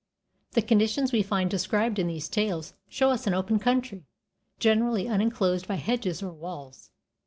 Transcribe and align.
The 0.53 0.63
conditions 0.63 1.11
we 1.11 1.21
find 1.21 1.47
described 1.47 1.99
in 1.99 2.07
these 2.07 2.27
tales 2.27 2.73
show 2.89 3.11
us 3.11 3.27
an 3.27 3.35
open 3.35 3.59
country, 3.59 4.07
generally 4.57 5.07
unenclosed 5.07 5.67
by 5.67 5.75
hedges 5.75 6.23
or 6.23 6.31
walls. 6.33 6.89